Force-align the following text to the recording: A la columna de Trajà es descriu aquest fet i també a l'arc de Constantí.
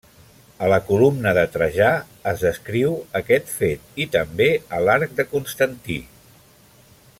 A 0.67 0.69
la 0.71 0.77
columna 0.85 1.33
de 1.37 1.43
Trajà 1.55 1.89
es 2.31 2.41
descriu 2.47 2.97
aquest 3.21 3.53
fet 3.59 4.03
i 4.07 4.09
també 4.17 4.49
a 4.79 4.83
l'arc 4.89 5.17
de 5.21 5.29
Constantí. 5.37 6.01